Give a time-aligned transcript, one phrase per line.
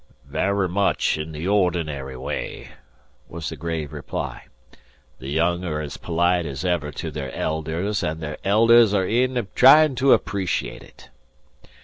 [0.25, 2.69] "Vara much in the ordinary way,"
[3.29, 4.45] was the grave reply.
[5.19, 9.47] "The young are as polite as ever to their elders, an' their elders are e'en
[9.53, 11.11] tryin' to appreciate it."